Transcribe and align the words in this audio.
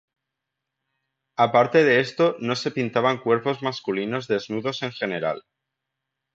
Aparte 1.37 1.83
de 1.83 1.99
esto 1.99 2.35
no 2.39 2.55
se 2.55 2.71
pintaban 2.71 3.19
cuerpos 3.21 3.61
masculinos 3.61 4.27
desnudos 4.27 4.81
en 4.81 4.93
general. 4.93 5.45